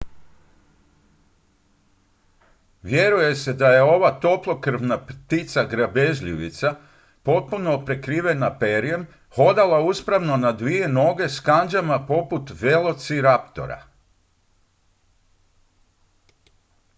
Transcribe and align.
vjeruje 2.81 3.35
se 3.35 3.53
da 3.53 3.67
je 3.67 3.81
ova 3.83 4.11
toplokrvna 4.21 4.97
ptica 5.05 5.63
grabežljivica 5.63 6.75
potpuno 7.23 7.85
prekrivena 7.85 8.57
perjem 8.59 9.05
hodala 9.35 9.79
uspravno 9.81 10.37
na 10.37 10.51
dvije 10.51 10.87
noge 10.87 11.29
s 11.29 11.39
kandžama 11.39 12.05
poput 12.07 12.51
velociraptora 12.61 13.83